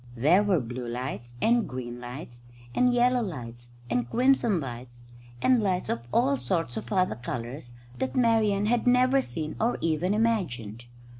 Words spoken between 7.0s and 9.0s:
colours that Marian had